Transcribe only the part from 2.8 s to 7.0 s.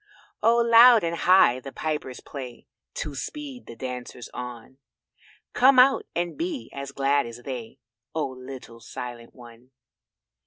To speed the dancers on; Come out and be as